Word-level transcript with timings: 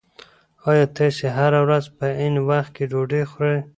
ایا 0.69 0.85
تاسي 0.97 1.27
هره 1.37 1.59
ورځ 1.65 1.85
په 1.97 2.05
عین 2.19 2.35
وخت 2.49 2.71
کې 2.75 2.83
ډوډۍ 2.91 3.23
خورئ؟ 3.31 3.59